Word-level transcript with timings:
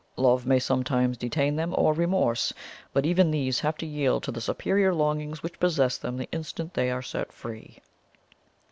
Love 0.17 0.47
may 0.47 0.57
sometimes 0.57 1.15
detain 1.15 1.55
them, 1.55 1.75
or 1.77 1.93
remorse; 1.93 2.51
but 2.91 3.05
even 3.05 3.29
these 3.29 3.59
have 3.59 3.77
to 3.77 3.85
yield 3.85 4.23
to 4.23 4.31
the 4.31 4.41
superior 4.41 4.91
longings 4.95 5.43
which 5.43 5.59
possess 5.59 5.95
them 5.99 6.17
the 6.17 6.27
instant 6.31 6.73
they 6.73 6.89
are 6.89 7.03
set 7.03 7.31
free. 7.31 7.77